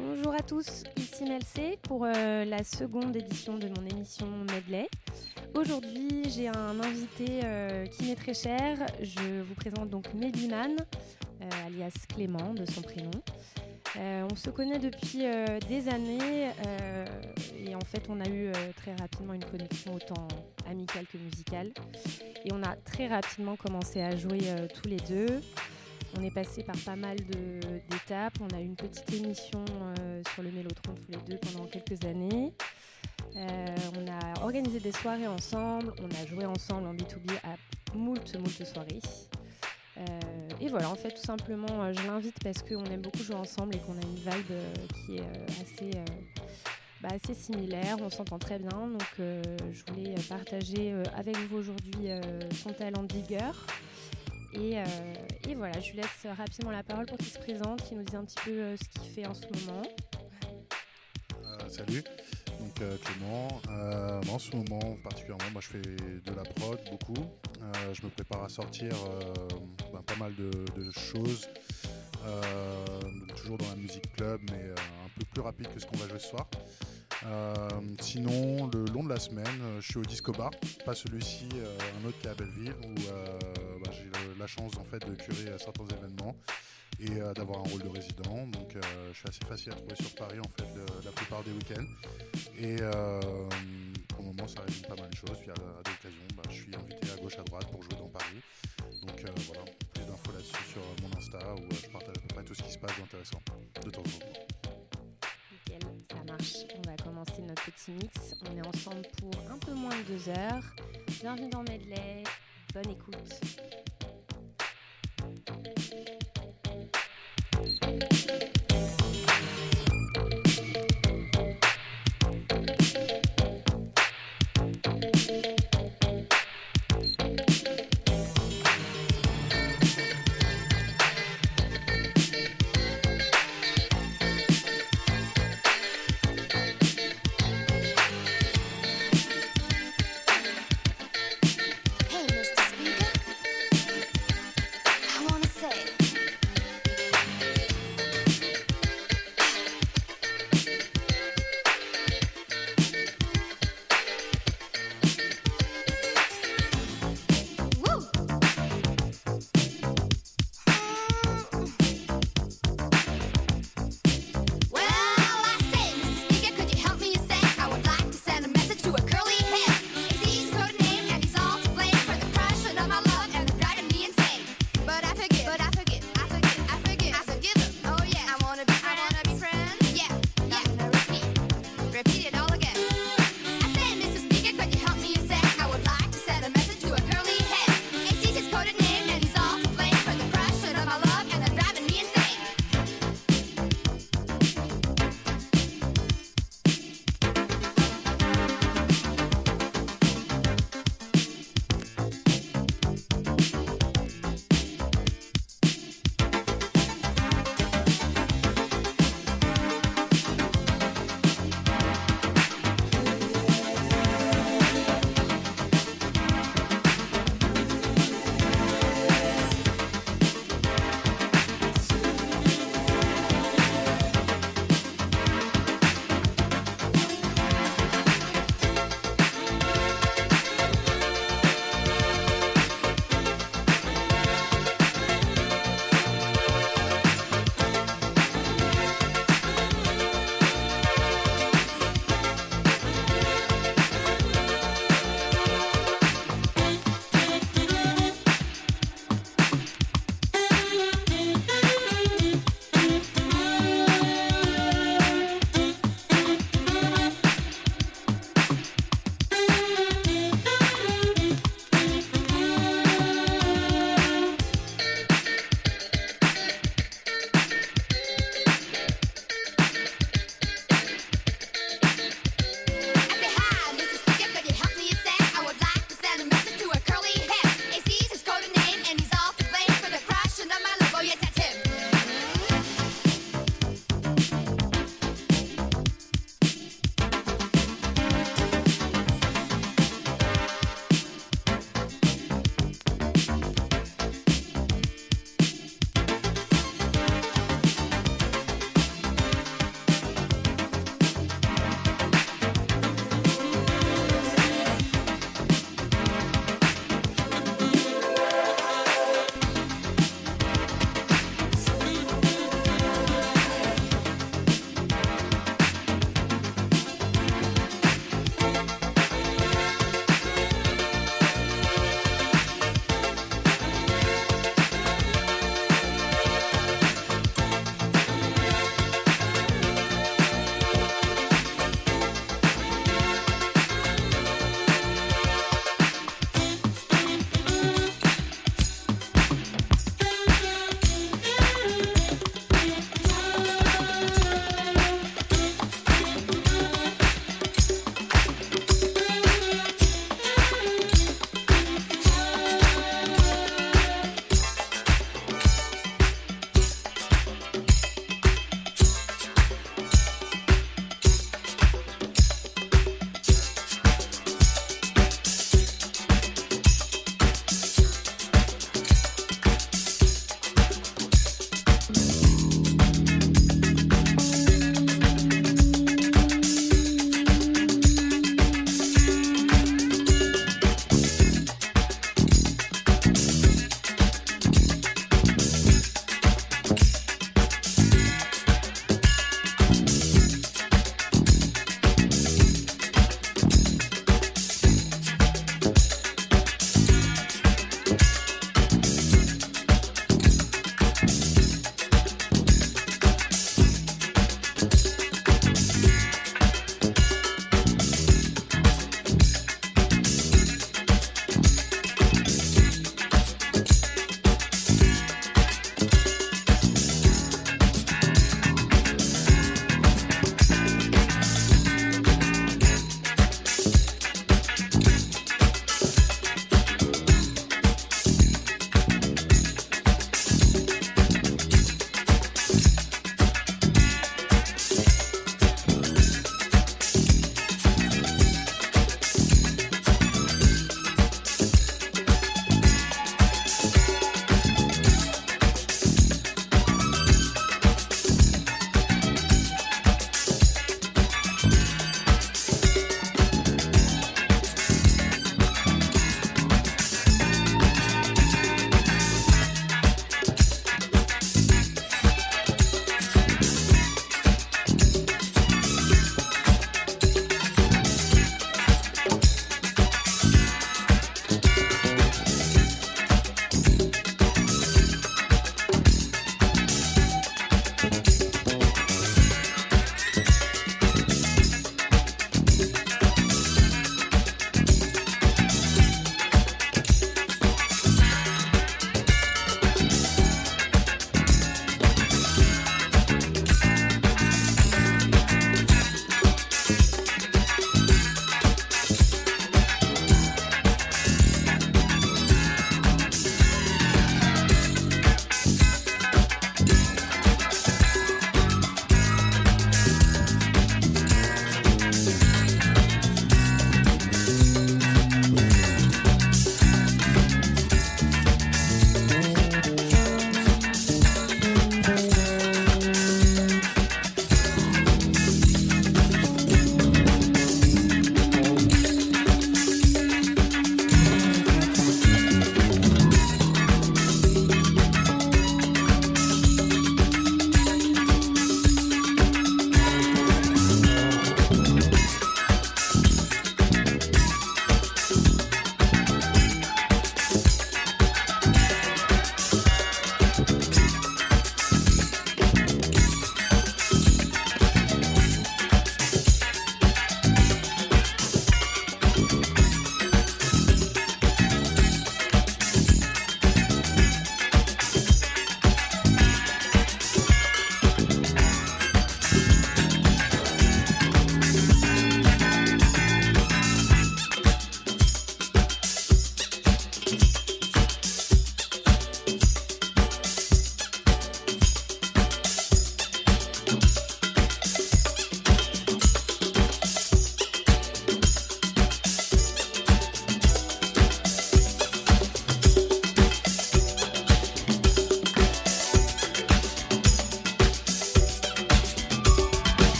[0.00, 4.88] Bonjour à tous, ici Melcé pour euh, la seconde édition de mon émission Medley.
[5.54, 8.78] Aujourd'hui, j'ai un invité euh, qui m'est très cher.
[9.02, 10.76] Je vous présente donc Méliman,
[11.42, 13.10] euh, alias Clément de son prénom.
[13.96, 15.24] on se connaît depuis
[15.68, 16.50] des années
[17.58, 20.28] et en fait, on a eu très rapidement une connexion autant
[20.70, 21.72] amicale que musicale.
[22.44, 24.42] Et on a très rapidement commencé à jouer
[24.74, 25.40] tous les deux.
[26.16, 27.16] On est passé par pas mal
[27.90, 28.34] d'étapes.
[28.40, 29.64] On a eu une petite émission
[29.98, 32.52] euh, sur le Mélotron tous les deux pendant quelques années.
[33.36, 35.92] Euh, on a organisé des soirées ensemble.
[36.00, 37.56] On a joué ensemble en B2B à
[37.96, 39.00] moult, moult soirées.
[39.98, 40.20] Euh,
[40.60, 43.78] et voilà, en fait, tout simplement, je l'invite parce qu'on aime beaucoup jouer ensemble et
[43.78, 44.52] qu'on a une vibe
[44.94, 45.90] qui est assez,
[47.02, 47.96] bah, assez similaire.
[48.00, 48.70] On s'entend très bien.
[48.70, 52.08] Donc, je voulais partager avec vous aujourd'hui
[52.62, 53.52] son talent digger.
[54.54, 54.76] Et,
[55.48, 58.14] et, voilà, je lui laisse rapidement la parole pour qu'il se présente, qu'il nous dise
[58.14, 59.82] un petit peu euh, ce qu'il fait en ce moment.
[61.44, 62.02] Euh, salut,
[62.58, 63.48] donc euh, Clément.
[64.32, 67.26] en ce moment particulièrement, moi je fais de la prod beaucoup.
[67.92, 68.92] je me prépare à sortir
[69.92, 71.48] ben, pas mal de, choses.
[73.36, 76.18] toujours dans la musique club, mais un peu plus rapide que ce qu'on va jouer
[76.18, 76.48] ce soir.
[78.00, 80.50] Sinon, le long de la semaine, je suis au Disco Bar,
[80.84, 81.48] pas celui-ci,
[82.00, 82.94] un autre qui est à Belleville, où
[83.84, 86.36] bah, j'ai la chance en fait de curer certains événements
[87.00, 88.46] et euh, d'avoir un rôle de résident.
[88.48, 88.80] Donc euh,
[89.12, 90.68] je suis assez facile à trouver sur Paris en fait
[91.04, 91.86] la plupart des week-ends.
[92.58, 93.20] Et euh,
[94.08, 95.38] pour le moment ça résume pas mal de choses.
[95.40, 98.08] Puis à, des occasions, bah, je suis invité à gauche à droite pour jouer dans
[98.08, 98.40] Paris.
[99.02, 102.54] Donc voilà, plus d'infos là-dessus sur mon Insta où je partage à peu près tout
[102.54, 103.40] ce qui se passe d'intéressant
[103.84, 104.47] de temps en temps.
[106.40, 108.34] On va commencer notre petit mix.
[108.48, 110.62] On est ensemble pour un peu moins de deux heures.
[111.20, 112.22] Bienvenue dans Medley.
[112.72, 113.40] Bonne écoute.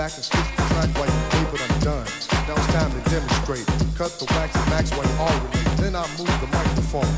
[0.00, 2.06] Back and switch the track while you play, but I'm done.
[2.48, 3.66] Now it's time to demonstrate.
[4.00, 5.76] Cut the wax and max while you all relate.
[5.76, 7.12] Then I move the microphone.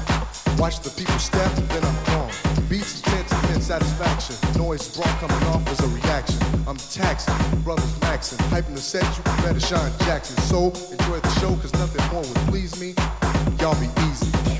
[0.59, 2.35] Watch the people step, then I'm gone.
[2.69, 4.35] Beats intense and then satisfaction.
[4.59, 6.43] Noise brought coming off as a reaction.
[6.67, 8.43] I'm taxing, brothers maxing.
[8.51, 10.37] Hyping the set, you can better Sean Jackson.
[10.51, 12.97] So enjoy the show, cause nothing more would please me.
[13.61, 14.52] Y'all be easy.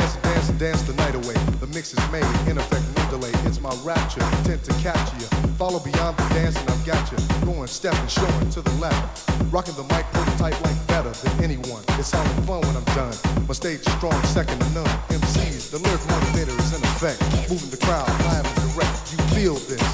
[0.00, 1.36] Dance dance dance the night away.
[1.60, 3.32] The mix is made, in effect, no delay.
[3.44, 5.28] It's my rapture, intent to capture you.
[5.60, 7.18] Follow beyond the dance and I've got you.
[7.44, 9.28] Going, stepping, showing to the left.
[9.52, 11.84] Rocking the mic prototype like better than anyone.
[12.00, 13.12] It's all fun when I'm done.
[13.44, 14.96] My stage is strong, second to none.
[15.12, 17.20] MCs, the lyric motivator is in effect.
[17.52, 18.96] Moving the crowd, live and direct.
[19.12, 19.84] You feel this.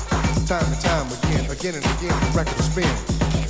[0.46, 2.94] Time and time again, again and again, the record will spin.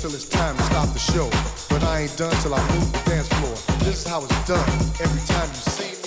[0.01, 1.29] Till it's time to stop the show.
[1.69, 3.53] But I ain't done till I move the dance floor.
[3.85, 4.65] This is how it's done.
[4.97, 6.06] Every time you see me,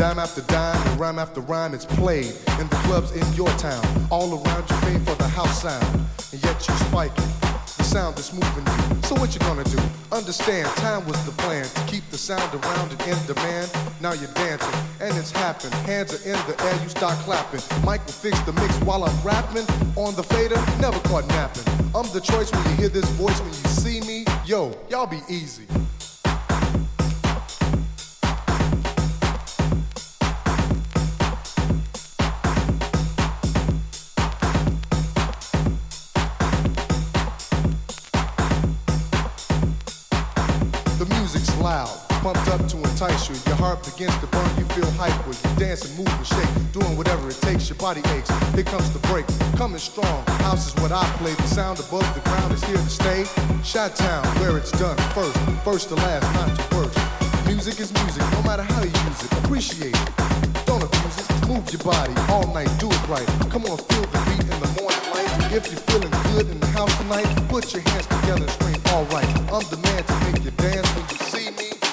[0.00, 3.84] dime after dime, and rhyme after rhyme, it's played in the clubs in your town.
[4.10, 5.84] All around you, fame for the house sound,
[6.32, 7.28] and yet you spike it.
[7.76, 9.02] The sound that's moving you.
[9.02, 9.78] So what you gonna do?
[10.10, 13.70] Understand, time was the plan to keep the sound around and in demand.
[14.00, 14.72] Now you're dancing,
[15.02, 15.74] and it's happened.
[15.84, 17.60] Hands are in the air, you start clapping.
[17.84, 19.66] Mike will fix the mix while I'm rapping.
[19.96, 21.68] On the fader, never caught napping.
[21.94, 24.24] I'm the choice when you hear this voice, when you see me.
[24.46, 25.66] Yo, y'all be easy.
[42.32, 43.36] Pumped up to entice you.
[43.46, 45.30] Your heart begins to burn, you feel hyper.
[45.30, 47.68] You dance and move and shake, doing whatever it takes.
[47.68, 48.30] Your body aches.
[48.54, 49.26] Here comes the break,
[49.56, 50.24] coming strong.
[50.46, 51.34] House is what I play.
[51.34, 53.24] The sound above the ground is here to stay.
[53.64, 56.98] Shot Town, where it's done first, first to last, not to worst.
[57.46, 59.32] Music is music, no matter how you use it.
[59.44, 60.66] Appreciate it.
[60.66, 61.48] Don't abuse it.
[61.48, 63.26] Move your body all night, do it right.
[63.50, 65.30] Come on, feel the beat in the morning light.
[65.50, 69.04] If you're feeling good in the house tonight, put your hands together and scream, all
[69.06, 69.26] right.
[69.50, 71.89] I'm the man to make you dance when you see me.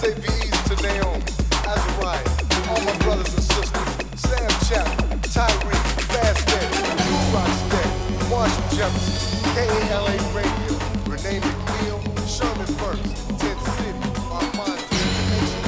[0.00, 1.20] Say be easy to Naomi,
[1.68, 2.24] Azariah,
[2.70, 5.76] all my brothers and sisters, Sam Chapman, Tyree,
[6.08, 6.68] Fast Day,
[7.04, 8.00] Blue Rock Steady,
[8.32, 10.72] Marshall Jefferson, KALA Radio,
[11.04, 13.92] Renee McNeil, Sherman Burks, Ted City,
[14.32, 14.80] Armand,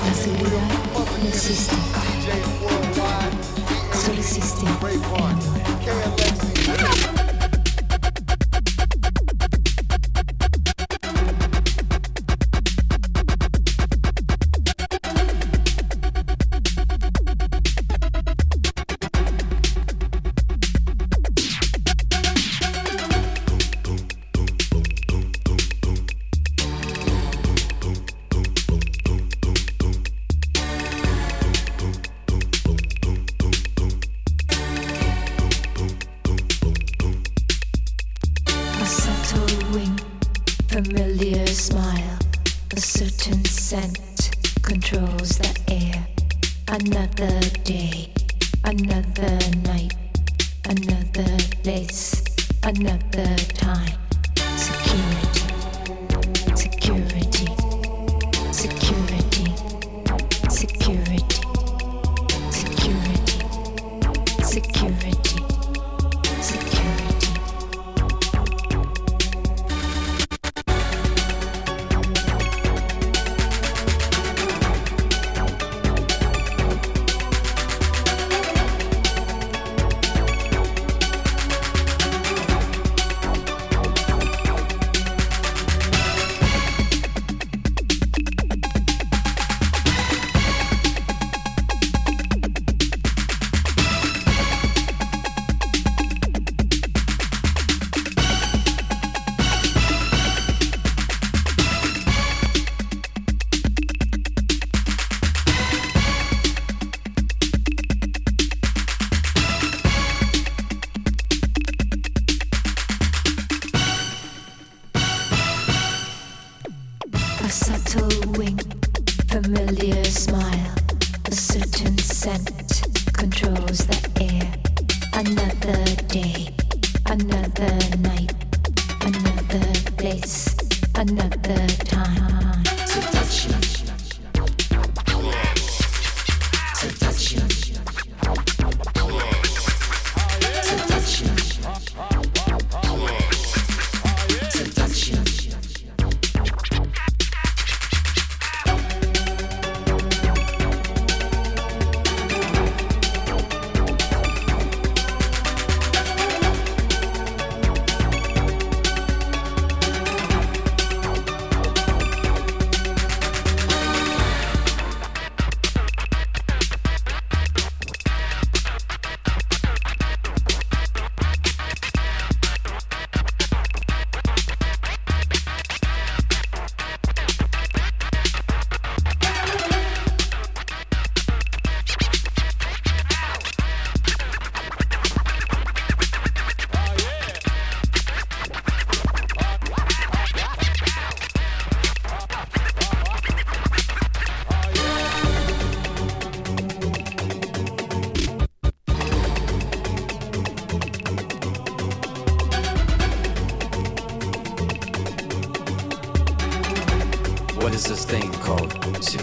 [0.00, 0.64] La seguridad
[0.96, 1.76] no existe,
[2.64, 3.36] Worldwide,
[3.92, 4.22] solo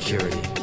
[0.09, 0.58] security?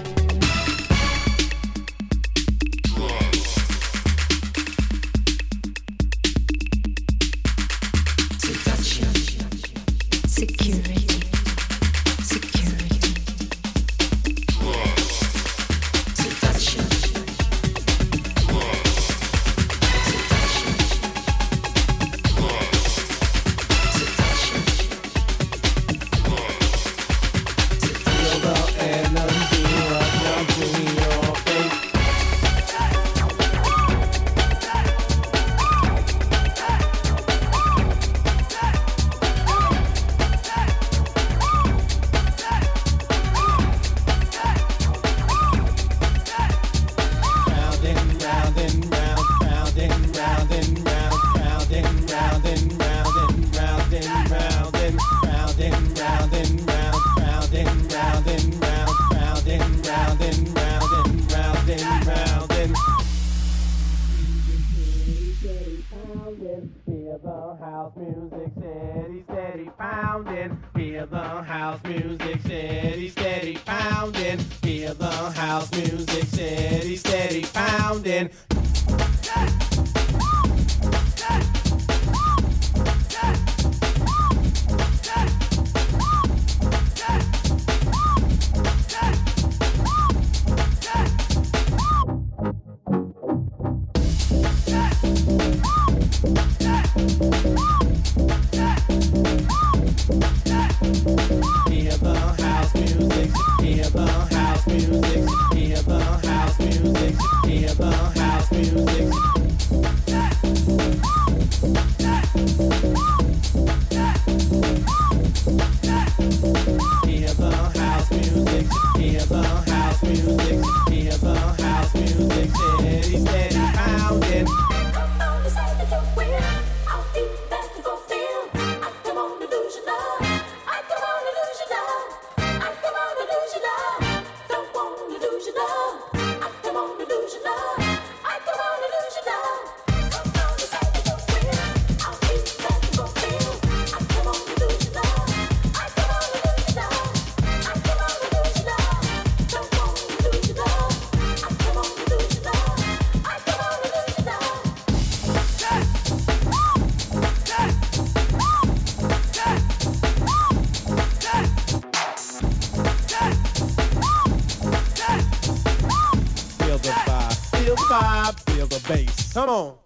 [169.47, 169.86] Come on.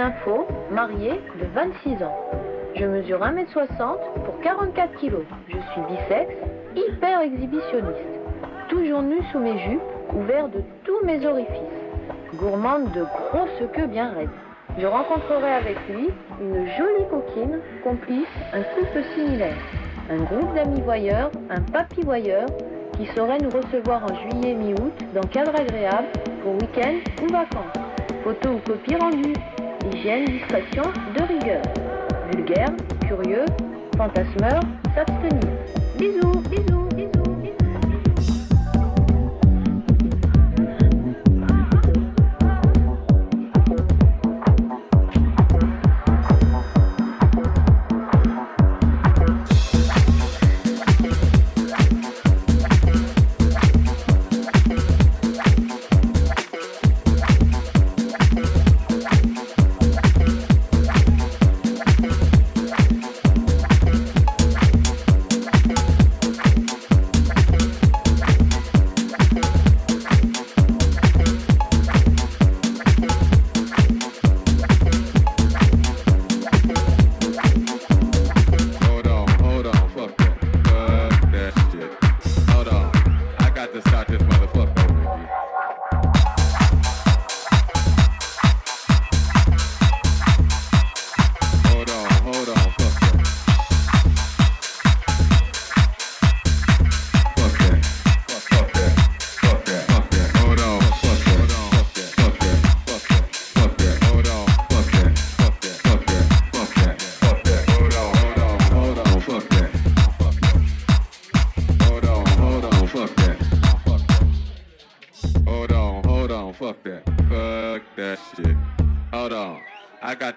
[0.00, 2.16] Nympho, mariée de 26 ans.
[2.74, 5.16] Je mesure 1m60 pour 44 kg.
[5.48, 6.34] Je suis bisexe,
[6.74, 8.08] hyper exhibitionniste.
[8.68, 9.82] Toujours nue sous mes jupes,
[10.14, 11.80] ouvert de tous mes orifices.
[12.36, 14.30] Gourmande de grosses queues bien raides.
[14.78, 16.08] Je rencontrerai avec lui
[16.40, 19.58] une jolie coquine, complice, un couple similaire.
[20.08, 22.46] Un groupe d'amis voyeurs, un papy voyeur,
[22.96, 26.08] qui saurait nous recevoir en juillet mi-août dans cadre agréable
[26.42, 27.76] pour week-end ou vacances.
[28.24, 29.34] Photo ou copie rendue.
[29.86, 30.82] Hygiène, discrétion,
[31.16, 31.62] de rigueur.
[32.32, 32.70] Vulgaire,
[33.06, 33.46] curieux,
[33.96, 34.60] fantasmeur,
[34.94, 35.40] s'abstenir.
[35.98, 36.79] Bisous, bisous,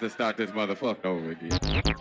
[0.04, 1.93] to start this motherfucker over again.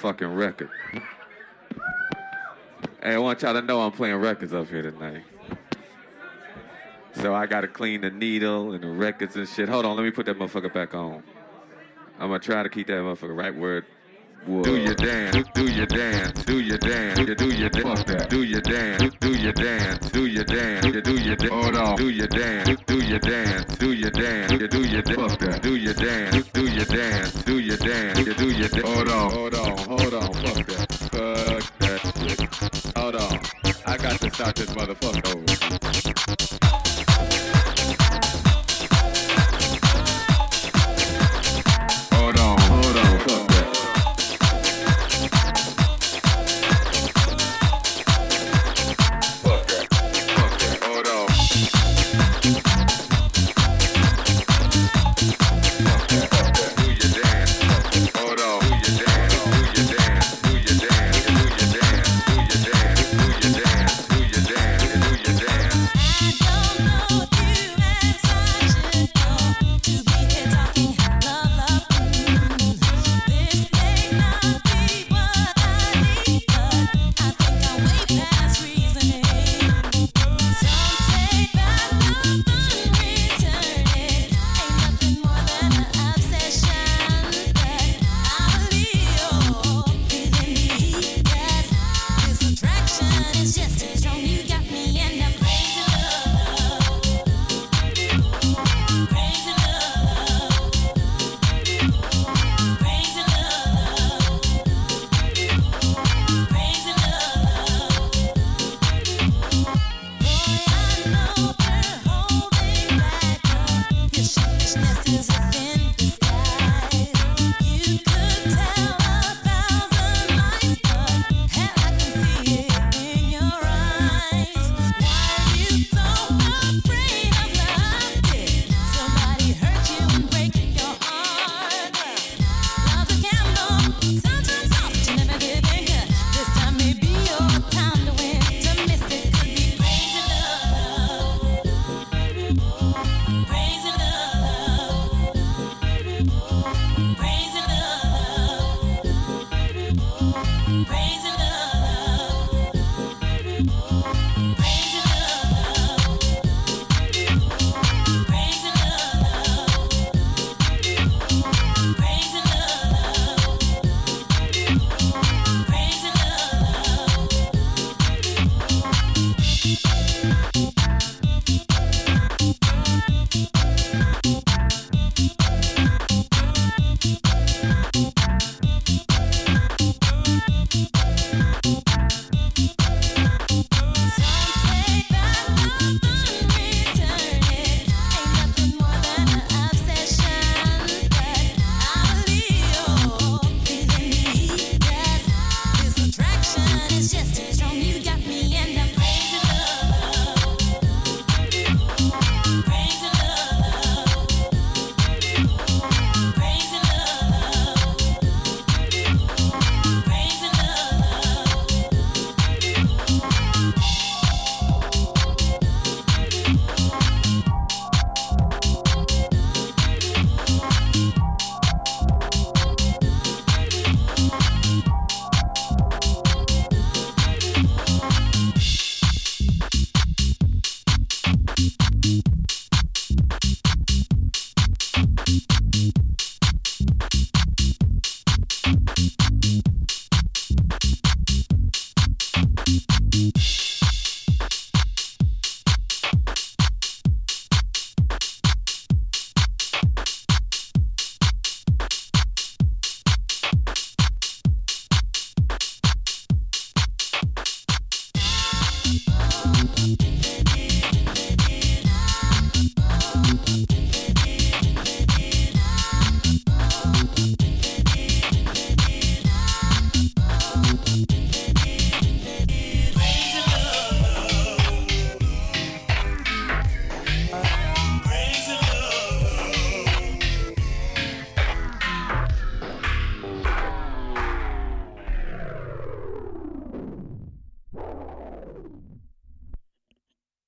[0.00, 0.70] motherfucking record.
[3.02, 5.22] Hey, I want y'all to know I'm playing records up here tonight.
[7.14, 9.70] So I gotta clean the needle and the records and shit.
[9.70, 11.22] Hold on, let me put that motherfucker back on.
[12.18, 13.84] I'm gonna try to keep that motherfucker right where it
[14.46, 14.66] was.
[14.66, 15.44] Do your damn.